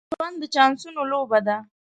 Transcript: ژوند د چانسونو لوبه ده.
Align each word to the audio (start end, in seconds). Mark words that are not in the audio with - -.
ژوند 0.15 0.35
د 0.41 0.43
چانسونو 0.53 1.01
لوبه 1.11 1.39
ده. 1.47 1.57